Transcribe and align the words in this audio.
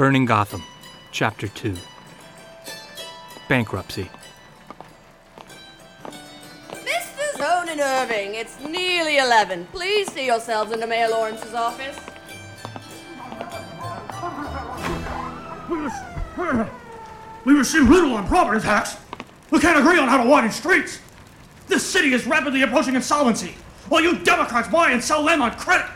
Burning 0.00 0.24
Gotham, 0.24 0.62
Chapter 1.12 1.46
2 1.46 1.76
Bankruptcy. 3.50 4.08
Mr. 6.70 7.38
Hone 7.38 7.68
and 7.68 7.80
Irving, 7.82 8.34
it's 8.34 8.58
nearly 8.64 9.18
11. 9.18 9.66
Please 9.66 10.10
see 10.10 10.24
yourselves 10.24 10.72
into 10.72 10.86
Mayor 10.86 11.08
Lawrence's 11.08 11.52
office. 11.52 11.98
We 17.44 17.52
receive 17.52 17.86
little 17.90 18.14
on 18.14 18.26
property 18.26 18.62
tax. 18.62 18.96
We 19.50 19.60
can't 19.60 19.78
agree 19.78 19.98
on 19.98 20.08
how 20.08 20.22
to 20.24 20.26
widen 20.30 20.50
streets. 20.50 20.98
This 21.66 21.84
city 21.84 22.14
is 22.14 22.26
rapidly 22.26 22.62
approaching 22.62 22.94
insolvency, 22.94 23.54
while 23.90 24.00
you 24.00 24.16
Democrats 24.20 24.68
buy 24.68 24.92
and 24.92 25.04
sell 25.04 25.20
land 25.20 25.42
on 25.42 25.50
credit. 25.58 25.90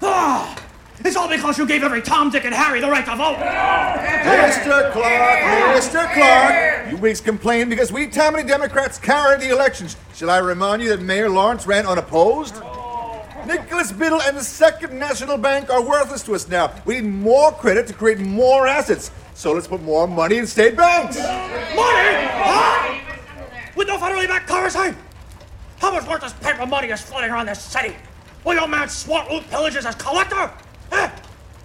Ah! 0.00 0.59
It's 1.02 1.16
all 1.16 1.28
because 1.28 1.56
you 1.56 1.66
gave 1.66 1.82
every 1.82 2.02
Tom, 2.02 2.30
Dick, 2.30 2.44
and 2.44 2.54
Harry 2.54 2.80
the 2.80 2.88
right 2.88 3.04
to 3.06 3.16
vote. 3.16 3.36
Mr. 3.36 4.92
Clark, 4.92 5.40
Mr. 5.76 6.12
Clark, 6.12 6.90
you 6.90 6.96
Whigs 6.98 7.20
complain 7.22 7.70
because 7.70 7.90
we 7.90 8.06
Tammany 8.06 8.46
Democrats 8.46 8.98
carried 8.98 9.40
the 9.40 9.50
elections. 9.50 9.96
Shall 10.14 10.28
I 10.28 10.38
remind 10.38 10.82
you 10.82 10.90
that 10.90 11.00
Mayor 11.00 11.30
Lawrence 11.30 11.66
ran 11.66 11.86
unopposed? 11.86 12.54
Nicholas 13.46 13.90
Biddle 13.92 14.20
and 14.20 14.36
the 14.36 14.44
Second 14.44 14.98
National 14.98 15.38
Bank 15.38 15.70
are 15.70 15.82
worthless 15.82 16.22
to 16.24 16.34
us 16.34 16.46
now. 16.48 16.72
We 16.84 17.00
need 17.00 17.08
more 17.08 17.52
credit 17.52 17.86
to 17.86 17.94
create 17.94 18.18
more 18.18 18.66
assets. 18.66 19.10
So 19.34 19.52
let's 19.52 19.66
put 19.66 19.82
more 19.82 20.06
money 20.06 20.36
in 20.36 20.46
state 20.46 20.76
banks. 20.76 21.16
Money? 21.16 21.26
Huh? 21.74 23.00
With 23.74 23.88
no 23.88 23.96
federally 23.96 24.28
backed 24.28 24.48
currency? 24.48 24.94
How 25.78 25.92
much 25.92 26.06
worthless 26.06 26.34
paper 26.34 26.66
money 26.66 26.88
is 26.88 27.00
floating 27.00 27.30
around 27.30 27.46
this 27.46 27.62
city? 27.62 27.96
Will 28.44 28.54
your 28.54 28.68
man 28.68 28.88
Swartwout 28.88 29.44
pillages 29.44 29.86
as 29.86 29.94
collector? 29.94 30.52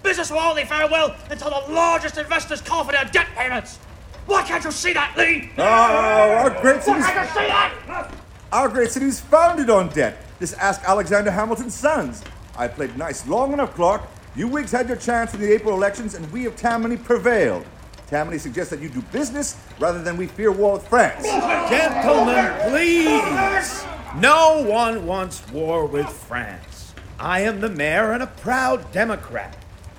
Business 0.06 0.30
will 0.30 0.38
only 0.38 0.64
fare 0.64 0.86
well 0.86 1.16
until 1.30 1.50
the 1.50 1.72
largest 1.72 2.16
investors 2.16 2.60
call 2.60 2.84
for 2.84 2.92
their 2.92 3.06
debt 3.06 3.26
payments. 3.34 3.78
Why 4.26 4.44
can't 4.44 4.62
you 4.62 4.70
see 4.70 4.92
that, 4.92 5.16
Lee? 5.18 5.50
Oh, 5.58 5.62
our 5.64 6.60
great 6.60 6.80
city. 6.80 7.00
Why 7.00 7.10
can't 7.10 7.28
you 7.28 7.40
see 7.40 7.46
that? 7.48 8.14
our 8.52 8.68
great 8.68 8.92
city's 8.92 9.18
founded 9.18 9.68
on 9.68 9.88
debt. 9.88 10.22
Just 10.38 10.56
ask 10.58 10.80
Alexander 10.88 11.32
Hamilton's 11.32 11.74
sons. 11.74 12.22
I 12.56 12.68
played 12.68 12.96
nice 12.96 13.26
long 13.26 13.52
enough, 13.52 13.74
Clark. 13.74 14.02
You 14.36 14.46
Whigs 14.46 14.70
had 14.70 14.86
your 14.86 14.96
chance 14.96 15.34
in 15.34 15.40
the 15.40 15.52
April 15.52 15.74
elections, 15.74 16.14
and 16.14 16.30
we 16.30 16.46
of 16.46 16.54
Tammany 16.54 16.98
prevailed. 16.98 17.66
Tammany 18.06 18.38
suggests 18.38 18.70
that 18.70 18.78
you 18.78 18.88
do 18.88 19.02
business 19.10 19.56
rather 19.80 20.04
than 20.04 20.16
we 20.16 20.28
fear 20.28 20.52
war 20.52 20.74
with 20.74 20.86
France. 20.86 21.24
Gentlemen, 21.68 22.52
please! 22.70 23.84
No 24.14 24.62
one 24.62 25.04
wants 25.04 25.44
war 25.50 25.84
with 25.84 26.08
France. 26.08 26.94
I 27.18 27.40
am 27.40 27.60
the 27.60 27.70
mayor 27.70 28.12
and 28.12 28.22
a 28.22 28.28
proud 28.28 28.92
Democrat. 28.92 29.56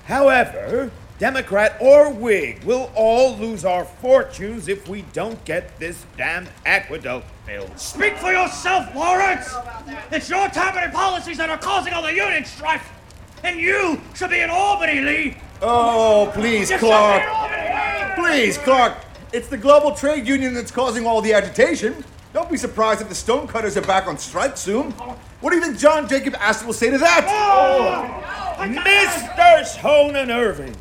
However, 0.07 0.89
Democrat 1.19 1.75
or 1.81 2.09
Whig, 2.13 2.63
we'll 2.63 2.89
all 2.95 3.35
lose 3.35 3.65
our 3.65 3.83
fortunes 3.83 4.69
if 4.69 4.87
we 4.87 5.01
don't 5.11 5.43
get 5.43 5.77
this 5.79 6.05
damn 6.15 6.47
aqueduct 6.65 7.25
built. 7.45 7.77
Speak 7.77 8.15
for 8.15 8.31
yourself, 8.31 8.95
Lawrence! 8.95 9.53
It's 10.09 10.29
your 10.29 10.47
Tammany 10.47 10.93
policies 10.93 11.35
that 11.37 11.49
are 11.49 11.57
causing 11.57 11.91
all 11.91 12.03
the 12.03 12.13
union 12.13 12.45
strife! 12.45 12.89
And 13.43 13.59
you 13.59 13.99
should 14.15 14.29
be 14.29 14.39
in 14.39 14.49
Albany, 14.49 15.01
Lee! 15.01 15.37
Oh, 15.61 16.31
please, 16.33 16.71
You 16.71 16.77
Clark. 16.77 17.23
be 17.23 17.27
in 17.27 17.33
Albany! 17.33 18.13
Please, 18.15 18.57
Clark. 18.59 18.97
It's 19.33 19.49
the 19.49 19.57
global 19.57 19.91
trade 19.91 20.25
union 20.25 20.53
that's 20.53 20.71
causing 20.71 21.05
all 21.05 21.21
the 21.21 21.33
agitation. 21.33 22.01
Don't 22.31 22.49
be 22.49 22.55
surprised 22.55 23.01
if 23.01 23.09
the 23.09 23.15
stonecutters 23.15 23.75
are 23.75 23.81
back 23.81 24.07
on 24.07 24.17
strike 24.17 24.55
soon. 24.55 24.91
What 25.41 25.49
do 25.49 25.57
you 25.57 25.61
think 25.61 25.77
John 25.77 26.07
Jacob 26.07 26.35
Astor 26.35 26.65
will 26.67 26.73
say 26.73 26.89
to 26.91 26.97
that? 26.97 27.25
Oh! 27.29 28.33
Mr. 28.57 29.77
Hone 29.77 30.15
and 30.15 30.31
Irving, 30.31 30.75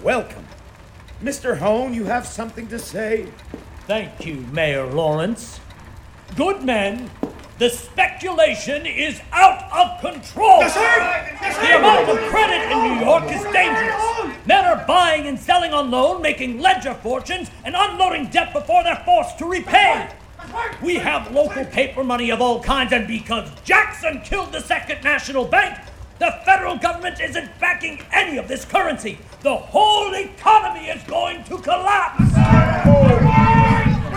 welcome. 0.00 0.46
Mr. 1.20 1.58
Hone, 1.58 1.92
you 1.92 2.04
have 2.04 2.24
something 2.24 2.68
to 2.68 2.78
say? 2.78 3.26
Thank 3.86 4.24
you, 4.24 4.36
Mayor 4.52 4.86
Lawrence. 4.86 5.60
Good 6.36 6.62
men, 6.62 7.10
the 7.58 7.68
speculation 7.68 8.86
is 8.86 9.20
out 9.32 9.64
of 9.72 10.00
control. 10.00 10.60
Yes, 10.60 10.74
sir! 10.74 11.38
Yes, 11.40 11.58
The 11.58 11.76
amount 11.76 12.08
of 12.08 12.30
credit 12.30 12.70
in 12.70 12.94
New 12.94 13.04
York 13.04 13.24
is 13.24 13.42
dangerous. 13.52 14.46
Men 14.46 14.64
are 14.64 14.84
buying 14.86 15.26
and 15.26 15.38
selling 15.38 15.72
on 15.72 15.90
loan, 15.90 16.22
making 16.22 16.60
ledger 16.60 16.94
fortunes, 16.94 17.50
and 17.64 17.74
unloading 17.76 18.28
debt 18.28 18.52
before 18.52 18.84
they're 18.84 19.02
forced 19.04 19.36
to 19.38 19.46
repay. 19.46 20.08
We 20.80 20.94
have 20.96 21.32
local 21.32 21.64
paper 21.64 22.04
money 22.04 22.30
of 22.30 22.40
all 22.40 22.62
kinds, 22.62 22.92
and 22.92 23.08
because 23.08 23.50
Jackson 23.64 24.20
killed 24.20 24.52
the 24.52 24.60
Second 24.60 25.02
National 25.02 25.44
Bank, 25.44 25.76
the 26.18 26.32
federal 26.44 26.76
government 26.76 27.20
isn't 27.20 27.48
backing 27.60 28.02
any 28.12 28.38
of 28.38 28.48
this 28.48 28.64
currency. 28.64 29.18
The 29.40 29.56
whole 29.56 30.14
economy 30.14 30.86
is 30.86 31.02
going 31.04 31.44
to 31.44 31.58
collapse. 31.58 32.20
We 32.20 32.26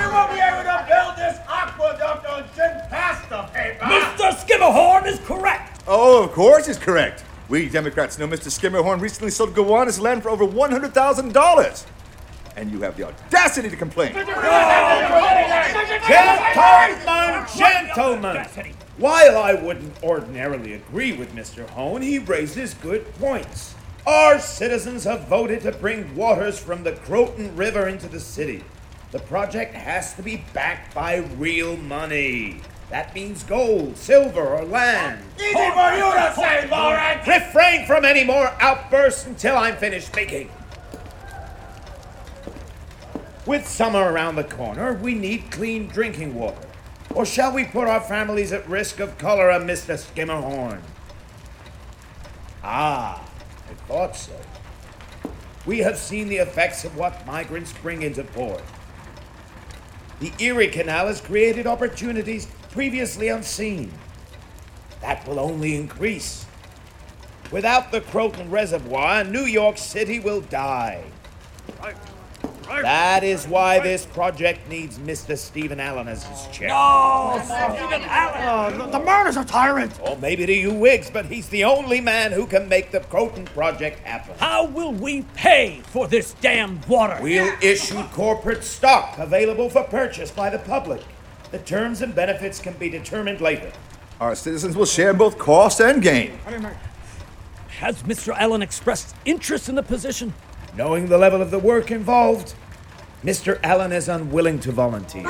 won't 0.05 0.31
be 0.31 0.39
able 0.39 0.63
to 0.63 0.85
build 0.87 1.17
this 1.17 1.37
aqueduct 1.47 2.25
on 2.25 2.45
gin 2.55 2.81
pasta 2.89 3.49
paper. 3.53 3.83
Mr. 3.85 4.31
Schermerhorn 4.31 5.05
is 5.07 5.19
correct. 5.19 5.83
Oh, 5.87 6.23
of 6.23 6.31
course 6.31 6.67
he's 6.67 6.77
correct. 6.77 7.25
We 7.49 7.67
Democrats 7.67 8.17
know 8.17 8.27
Mr. 8.27 8.49
Schermerhorn 8.49 9.01
recently 9.01 9.31
sold 9.31 9.53
Gowanus 9.53 9.99
land 9.99 10.23
for 10.23 10.29
over 10.29 10.45
$100,000. 10.45 11.85
And 12.55 12.71
you 12.71 12.81
have 12.81 12.95
the 12.97 13.07
audacity 13.07 13.69
to 13.69 13.75
complain. 13.75 14.13
Gentlemen, 14.13 14.35
gentlemen! 17.95 18.45
While 18.97 19.37
I 19.37 19.53
wouldn't 19.53 20.03
ordinarily 20.03 20.73
agree 20.73 21.13
with 21.13 21.33
Mr. 21.33 21.67
Hone, 21.69 22.01
he 22.01 22.19
raises 22.19 22.73
good 22.75 23.05
points. 23.15 23.75
Our 24.05 24.39
citizens 24.39 25.03
have 25.03 25.27
voted 25.27 25.61
to 25.61 25.71
bring 25.71 26.15
waters 26.15 26.57
from 26.57 26.83
the 26.83 26.93
Croton 26.93 27.55
River 27.55 27.87
into 27.87 28.07
the 28.07 28.19
city. 28.19 28.63
The 29.11 29.19
project 29.19 29.73
has 29.73 30.13
to 30.15 30.23
be 30.23 30.43
backed 30.53 30.93
by 30.93 31.17
real 31.37 31.77
money. 31.77 32.61
That 32.89 33.13
means 33.13 33.43
gold, 33.43 33.97
silver, 33.97 34.41
or 34.41 34.65
land. 34.65 35.23
Easy 35.37 35.53
for 35.53 35.91
you 35.93 36.11
to 36.11 36.33
say, 36.35 36.67
Lawrence. 36.69 37.27
Refrain 37.27 37.85
from 37.85 38.03
any 38.03 38.23
more 38.23 38.51
outbursts 38.59 39.25
until 39.25 39.57
I'm 39.57 39.77
finished 39.77 40.07
speaking. 40.07 40.49
With 43.45 43.67
summer 43.67 44.11
around 44.11 44.35
the 44.35 44.43
corner, 44.43 44.93
we 44.93 45.15
need 45.15 45.49
clean 45.51 45.87
drinking 45.87 46.35
water. 46.35 46.68
Or 47.15 47.25
shall 47.25 47.53
we 47.53 47.65
put 47.65 47.87
our 47.87 48.01
families 48.01 48.53
at 48.53 48.67
risk 48.69 48.99
of 48.99 49.17
cholera, 49.17 49.59
Mr. 49.59 49.97
Schermerhorn? 49.97 50.81
Ah, 52.63 53.25
I 53.69 53.73
thought 53.87 54.15
so. 54.15 54.39
We 55.65 55.79
have 55.79 55.97
seen 55.97 56.29
the 56.29 56.37
effects 56.37 56.85
of 56.85 56.95
what 56.95 57.25
migrants 57.25 57.73
bring 57.73 58.01
into 58.03 58.23
port. 58.23 58.61
The 60.19 60.31
Erie 60.39 60.67
Canal 60.67 61.07
has 61.07 61.21
created 61.21 61.65
opportunities 61.65 62.47
previously 62.71 63.29
unseen. 63.29 63.91
That 65.01 65.27
will 65.27 65.39
only 65.39 65.75
increase. 65.75 66.45
Without 67.51 67.91
the 67.91 68.01
Croton 68.01 68.51
Reservoir, 68.51 69.23
New 69.23 69.45
York 69.45 69.77
City 69.77 70.19
will 70.19 70.41
die. 70.41 71.03
That 72.69 73.23
is 73.23 73.47
why 73.47 73.79
this 73.79 74.05
project 74.05 74.69
needs 74.69 74.99
Mr. 74.99 75.37
Stephen 75.37 75.79
Allen 75.79 76.07
as 76.07 76.23
his 76.23 76.47
chair. 76.55 76.69
Oh, 76.71 77.41
Stephen 77.43 78.03
Allen. 78.05 78.75
Uh, 78.75 78.85
the, 78.85 78.97
the 78.97 79.03
man 79.03 79.27
is 79.27 79.37
a 79.37 79.43
tyrant! 79.43 79.99
Or 80.01 80.17
maybe 80.17 80.45
to 80.45 80.53
you 80.53 80.73
Whigs, 80.73 81.09
but 81.09 81.25
he's 81.25 81.49
the 81.49 81.63
only 81.63 81.99
man 81.99 82.31
who 82.31 82.45
can 82.45 82.69
make 82.69 82.91
the 82.91 82.99
Croton 83.01 83.45
project 83.45 83.99
happen. 83.99 84.35
How 84.37 84.65
will 84.65 84.93
we 84.93 85.23
pay 85.33 85.81
for 85.87 86.07
this 86.07 86.33
damn 86.41 86.79
water? 86.87 87.17
We'll 87.21 87.53
issue 87.61 88.01
corporate 88.13 88.63
stock 88.63 89.17
available 89.17 89.69
for 89.69 89.83
purchase 89.83 90.31
by 90.31 90.49
the 90.49 90.59
public. 90.59 91.01
The 91.51 91.59
terms 91.59 92.01
and 92.01 92.13
benefits 92.13 92.59
can 92.59 92.73
be 92.73 92.89
determined 92.89 93.41
later. 93.41 93.71
Our 94.19 94.35
citizens 94.35 94.75
will 94.75 94.85
share 94.85 95.13
both 95.13 95.37
cost 95.37 95.79
and 95.79 96.01
gain. 96.01 96.37
Has 97.79 98.03
Mr. 98.03 98.35
Allen 98.37 98.61
expressed 98.61 99.15
interest 99.25 99.69
in 99.69 99.75
the 99.75 99.83
position? 99.83 100.33
Knowing 100.75 101.07
the 101.07 101.17
level 101.17 101.41
of 101.41 101.49
the 101.49 101.59
work 101.59 101.89
involved, 101.89 102.53
Mr. 103.23 103.59
Allen 103.63 103.91
is 103.91 104.07
unwilling 104.07 104.59
to 104.59 104.71
volunteer. 104.71 105.23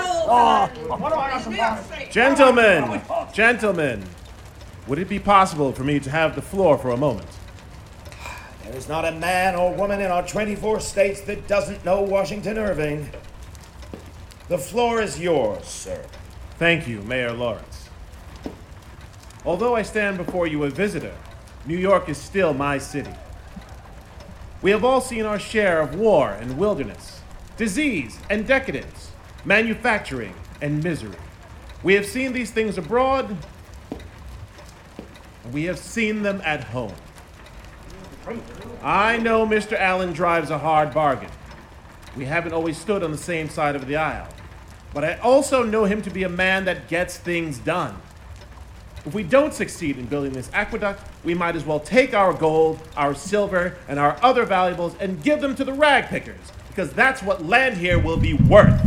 Gentlemen, 2.11 3.01
gentlemen, 3.33 4.03
would 4.87 4.99
it 4.99 5.09
be 5.09 5.19
possible 5.19 5.71
for 5.71 5.83
me 5.83 5.99
to 5.99 6.09
have 6.11 6.35
the 6.35 6.41
floor 6.41 6.77
for 6.77 6.91
a 6.91 6.97
moment? 6.97 7.27
There 8.63 8.75
is 8.75 8.87
not 8.87 9.05
a 9.05 9.11
man 9.11 9.55
or 9.55 9.73
woman 9.73 10.01
in 10.01 10.11
our 10.11 10.25
24 10.25 10.79
states 10.81 11.21
that 11.21 11.47
doesn't 11.47 11.83
know 11.83 12.01
Washington 12.01 12.59
Irving. 12.59 13.09
The 14.47 14.59
floor 14.59 15.01
is 15.01 15.19
yours, 15.19 15.65
sir. 15.65 16.05
Thank 16.59 16.87
you, 16.87 17.01
Mayor 17.01 17.31
Lawrence. 17.31 17.89
Although 19.45 19.75
I 19.75 19.81
stand 19.81 20.17
before 20.17 20.45
you 20.45 20.63
a 20.63 20.69
visitor, 20.69 21.15
New 21.65 21.77
York 21.77 22.09
is 22.09 22.17
still 22.17 22.53
my 22.53 22.77
city. 22.77 23.13
We 24.61 24.69
have 24.71 24.83
all 24.83 25.01
seen 25.01 25.25
our 25.25 25.39
share 25.39 25.81
of 25.81 25.95
war 25.95 26.31
and 26.31 26.57
wilderness, 26.57 27.21
disease 27.59 28.17
and 28.29 28.47
decadence, 28.47 29.11
manufacturing 29.43 30.33
and 30.61 30.81
misery. 30.81 31.17
We 31.83 31.93
have 31.95 32.05
seen 32.05 32.31
these 32.31 32.51
things 32.51 32.77
abroad, 32.77 33.35
and 35.43 35.53
we 35.53 35.65
have 35.65 35.77
seen 35.77 36.23
them 36.23 36.41
at 36.45 36.63
home. 36.63 36.95
I 38.81 39.17
know 39.17 39.45
Mr. 39.45 39.77
Allen 39.77 40.13
drives 40.13 40.51
a 40.51 40.57
hard 40.57 40.93
bargain. 40.93 41.29
We 42.15 42.23
haven't 42.23 42.53
always 42.53 42.77
stood 42.77 43.03
on 43.03 43.11
the 43.11 43.17
same 43.17 43.49
side 43.49 43.75
of 43.75 43.87
the 43.87 43.97
aisle. 43.97 44.29
But 44.93 45.03
I 45.03 45.17
also 45.17 45.61
know 45.61 45.83
him 45.83 46.01
to 46.03 46.09
be 46.09 46.23
a 46.23 46.29
man 46.29 46.63
that 46.63 46.87
gets 46.87 47.17
things 47.17 47.57
done. 47.57 48.01
If 49.05 49.13
we 49.13 49.23
don't 49.23 49.53
succeed 49.53 49.97
in 49.97 50.05
building 50.05 50.31
this 50.31 50.49
aqueduct, 50.53 51.01
we 51.25 51.33
might 51.33 51.57
as 51.57 51.65
well 51.65 51.81
take 51.81 52.13
our 52.13 52.31
gold, 52.31 52.79
our 52.95 53.13
silver, 53.13 53.75
and 53.89 53.99
our 53.99 54.17
other 54.21 54.45
valuables 54.45 54.95
and 55.01 55.21
give 55.21 55.41
them 55.41 55.55
to 55.55 55.65
the 55.65 55.73
rag 55.73 56.05
pickers, 56.05 56.53
because 56.79 56.93
that's 56.93 57.21
what 57.21 57.45
land 57.45 57.75
here 57.75 57.99
will 57.99 58.15
be 58.15 58.31
worth. 58.31 58.79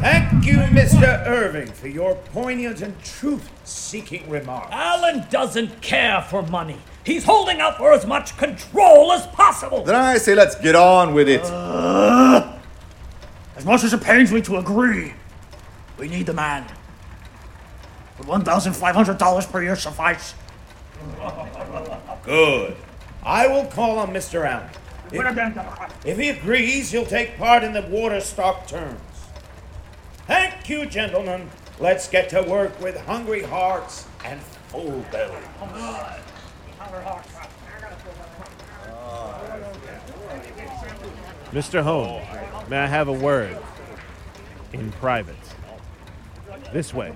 Thank 0.00 0.46
you, 0.46 0.56
Mr. 0.72 1.26
Irving, 1.26 1.66
for 1.66 1.88
your 1.88 2.14
poignant 2.14 2.80
and 2.80 2.98
truth 3.04 3.50
seeking 3.64 4.30
remarks. 4.30 4.68
Allen 4.70 5.26
doesn't 5.28 5.82
care 5.82 6.22
for 6.22 6.40
money. 6.40 6.78
He's 7.04 7.24
holding 7.24 7.60
out 7.60 7.76
for 7.76 7.92
as 7.92 8.06
much 8.06 8.38
control 8.38 9.12
as 9.12 9.26
possible. 9.26 9.84
Then 9.84 9.96
I 9.96 10.16
say 10.16 10.34
let's 10.34 10.54
get 10.54 10.74
on 10.74 11.12
with 11.12 11.28
it. 11.28 11.42
As 11.42 12.54
much 13.66 13.84
as 13.84 13.92
it 13.92 14.00
pains 14.00 14.32
me 14.32 14.40
to 14.42 14.56
agree, 14.56 15.12
we 15.98 16.08
need 16.08 16.24
the 16.24 16.32
man. 16.32 16.64
Would 18.16 18.28
$1,500 18.28 19.52
per 19.52 19.62
year 19.62 19.76
suffice? 19.76 20.32
Good. 22.22 22.78
I 23.22 23.46
will 23.46 23.66
call 23.66 23.98
on 23.98 24.08
Mr. 24.08 24.46
Allen. 24.46 24.70
If, 25.14 26.06
if 26.06 26.18
he 26.18 26.28
agrees, 26.30 26.90
he'll 26.90 27.06
take 27.06 27.36
part 27.38 27.62
in 27.62 27.72
the 27.72 27.82
water 27.82 28.20
stock 28.20 28.66
terms. 28.66 29.00
Thank 30.26 30.68
you, 30.68 30.86
gentlemen. 30.86 31.50
Let's 31.78 32.08
get 32.08 32.28
to 32.30 32.42
work 32.42 32.80
with 32.80 32.96
hungry 33.00 33.42
hearts 33.42 34.06
and 34.24 34.40
full 34.68 35.04
bellies. 35.10 35.44
Mr. 41.52 41.82
Hone, 41.82 42.22
may 42.68 42.78
I 42.78 42.86
have 42.86 43.08
a 43.08 43.12
word? 43.12 43.56
In 44.72 44.90
private. 44.92 45.36
This 46.72 46.92
way. 46.92 47.12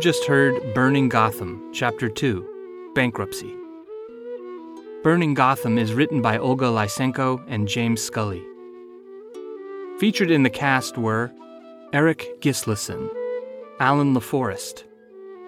Just 0.00 0.24
heard 0.24 0.72
Burning 0.72 1.10
Gotham, 1.10 1.62
Chapter 1.74 2.08
2 2.08 2.92
Bankruptcy. 2.94 3.54
Burning 5.02 5.34
Gotham 5.34 5.76
is 5.76 5.92
written 5.92 6.22
by 6.22 6.38
Olga 6.38 6.64
Lysenko 6.64 7.44
and 7.46 7.68
James 7.68 8.00
Scully. 8.00 8.42
Featured 9.98 10.30
in 10.30 10.42
the 10.42 10.48
cast 10.48 10.96
were 10.96 11.30
Eric 11.92 12.40
Gislason, 12.40 13.10
Alan 13.78 14.14
LaForest, 14.14 14.84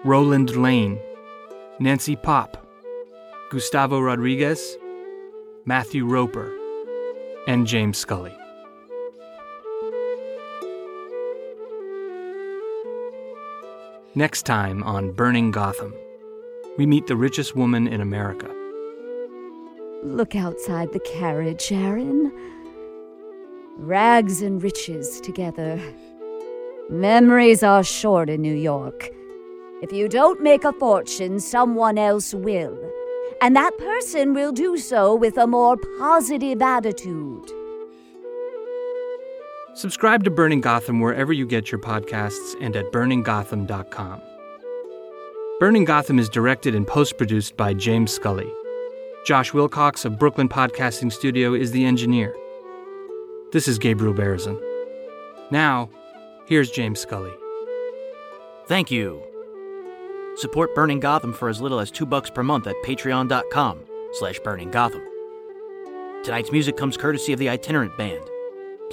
Roland 0.05 0.55
Lane, 0.55 0.99
Nancy 1.79 2.15
Pop, 2.15 2.63
Gustavo 3.49 3.99
Rodriguez, 3.99 4.77
Matthew 5.65 6.05
Roper, 6.05 6.53
and 7.47 7.65
James 7.65 7.97
Scully. 7.97 8.37
Next 14.15 14.45
time 14.45 14.83
on 14.83 15.11
Burning 15.11 15.49
Gotham, 15.49 15.91
we 16.77 16.85
meet 16.85 17.07
the 17.07 17.15
richest 17.15 17.55
woman 17.55 17.87
in 17.87 17.99
America. 17.99 18.47
Look 20.03 20.35
outside 20.35 20.93
the 20.93 20.99
carriage, 20.99 21.71
Aaron. 21.71 22.31
Rags 23.75 24.43
and 24.43 24.61
riches 24.61 25.19
together. 25.19 25.81
Memories 26.91 27.63
are 27.63 27.83
short 27.83 28.29
in 28.29 28.43
New 28.43 28.53
York. 28.53 29.09
If 29.81 29.91
you 29.91 30.07
don't 30.07 30.43
make 30.43 30.63
a 30.63 30.73
fortune, 30.73 31.39
someone 31.39 31.97
else 31.97 32.35
will. 32.35 32.77
And 33.41 33.55
that 33.55 33.75
person 33.79 34.35
will 34.35 34.51
do 34.51 34.77
so 34.77 35.15
with 35.15 35.37
a 35.39 35.47
more 35.47 35.75
positive 35.97 36.61
attitude. 36.61 37.51
Subscribe 39.75 40.23
to 40.23 40.29
Burning 40.29 40.61
Gotham 40.61 40.99
wherever 40.99 41.33
you 41.33 41.47
get 41.47 41.71
your 41.71 41.81
podcasts 41.81 42.55
and 42.61 42.75
at 42.75 42.91
burninggotham.com. 42.91 44.21
Burning 45.59 45.83
Gotham 45.83 46.19
is 46.19 46.29
directed 46.29 46.75
and 46.75 46.85
post 46.85 47.17
produced 47.17 47.57
by 47.57 47.73
James 47.73 48.11
Scully. 48.11 48.51
Josh 49.25 49.51
Wilcox 49.51 50.05
of 50.05 50.19
Brooklyn 50.19 50.47
Podcasting 50.47 51.11
Studio 51.11 51.55
is 51.55 51.71
the 51.71 51.85
engineer. 51.85 52.35
This 53.51 53.67
is 53.67 53.79
Gabriel 53.79 54.13
Berzin. 54.13 54.61
Now, 55.49 55.89
here's 56.45 56.69
James 56.69 56.99
Scully. 56.99 57.33
Thank 58.67 58.91
you. 58.91 59.23
Support 60.35 60.75
Burning 60.75 60.99
Gotham 60.99 61.33
for 61.33 61.49
as 61.49 61.61
little 61.61 61.79
as 61.79 61.89
two 61.89 62.05
bucks 62.05 62.29
per 62.29 62.43
month 62.43 62.67
at 62.67 62.75
patreon.com 62.85 63.79
slash 64.13 64.39
burning 64.39 64.69
Gotham. 64.69 65.01
Tonight's 66.23 66.51
music 66.51 66.77
comes 66.77 66.95
courtesy 66.95 67.33
of 67.33 67.39
the 67.39 67.49
Itinerant 67.49 67.97
Band. 67.97 68.23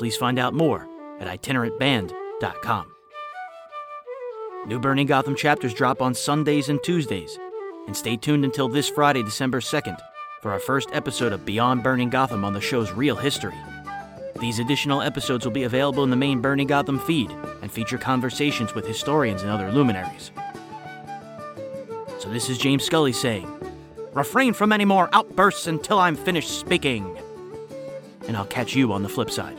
Please 0.01 0.17
find 0.17 0.39
out 0.39 0.55
more 0.55 0.89
at 1.21 1.29
itinerantband.com. 1.29 2.87
New 4.67 4.81
Burning 4.81 5.07
Gotham 5.07 5.37
chapters 5.37 5.75
drop 5.75 6.01
on 6.01 6.15
Sundays 6.15 6.71
and 6.71 6.83
Tuesdays, 6.83 7.39
and 7.87 7.95
stay 7.95 8.17
tuned 8.17 8.47
until 8.47 8.67
this 8.67 8.89
Friday, 8.89 9.23
December 9.23 9.61
2nd, 9.61 9.99
for 10.41 10.53
our 10.53 10.59
first 10.59 10.89
episode 10.95 11.35
of 11.35 11.45
Beyond 11.45 11.83
Burning 11.83 12.09
Gotham 12.09 12.47
on 12.47 12.55
the 12.55 12.63
show's 12.63 12.91
real 12.93 13.15
history. 13.15 13.53
These 14.41 14.59
additional 14.59 15.03
episodes 15.03 15.45
will 15.45 15.53
be 15.53 15.65
available 15.65 16.03
in 16.03 16.09
the 16.09 16.17
main 16.17 16.41
Burning 16.41 16.69
Gotham 16.69 16.99
feed 17.01 17.31
and 17.61 17.71
feature 17.71 17.99
conversations 17.99 18.75
with 18.75 18.87
historians 18.87 19.43
and 19.43 19.51
other 19.51 19.71
luminaries. 19.71 20.31
So 22.21 22.31
this 22.31 22.49
is 22.49 22.57
James 22.57 22.85
Scully 22.85 23.13
saying, 23.13 23.53
refrain 24.15 24.55
from 24.55 24.73
any 24.73 24.87
more 24.87 25.11
outbursts 25.13 25.67
until 25.67 25.99
I'm 25.99 26.17
finished 26.17 26.59
speaking. 26.59 27.19
And 28.27 28.35
I'll 28.35 28.47
catch 28.47 28.75
you 28.75 28.95
on 28.95 29.03
the 29.03 29.09
flip 29.11 29.31
side. 29.31 29.59